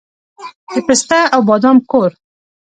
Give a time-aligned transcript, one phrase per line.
[0.73, 2.11] د پسته او بادام کور.